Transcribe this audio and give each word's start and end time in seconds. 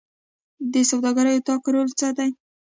د 0.73 0.75
سوداګرۍ 0.89 1.33
اتاق 1.37 1.63
رول 1.73 1.89
څه 1.99 2.07
دی؟ 2.17 2.29